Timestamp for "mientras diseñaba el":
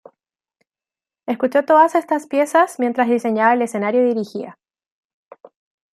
2.79-3.61